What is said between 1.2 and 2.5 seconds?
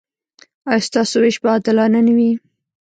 ویش به عادلانه نه وي؟